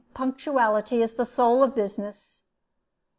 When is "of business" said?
1.63-2.41